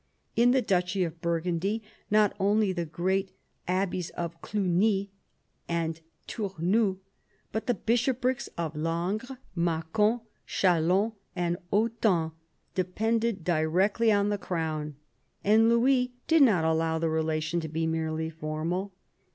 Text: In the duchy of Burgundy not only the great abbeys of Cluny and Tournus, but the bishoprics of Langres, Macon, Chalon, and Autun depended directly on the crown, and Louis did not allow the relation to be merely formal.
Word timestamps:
In 0.35 0.49
the 0.49 0.63
duchy 0.63 1.03
of 1.03 1.21
Burgundy 1.21 1.83
not 2.09 2.35
only 2.39 2.73
the 2.73 2.87
great 2.87 3.29
abbeys 3.67 4.09
of 4.17 4.41
Cluny 4.41 5.11
and 5.69 6.01
Tournus, 6.25 6.97
but 7.51 7.67
the 7.67 7.75
bishoprics 7.75 8.49
of 8.57 8.73
Langres, 8.75 9.37
Macon, 9.55 10.21
Chalon, 10.47 11.11
and 11.35 11.57
Autun 11.71 12.31
depended 12.73 13.43
directly 13.43 14.11
on 14.11 14.29
the 14.29 14.39
crown, 14.39 14.95
and 15.43 15.69
Louis 15.69 16.11
did 16.27 16.41
not 16.41 16.65
allow 16.65 16.97
the 16.97 17.07
relation 17.07 17.59
to 17.59 17.67
be 17.67 17.85
merely 17.85 18.31
formal. 18.31 18.93